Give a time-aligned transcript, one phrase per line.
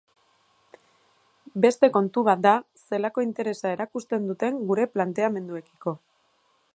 [1.65, 2.53] Beste kontu bat da
[2.85, 5.95] zelako interesa erakusten duten gure planteamenduekiko.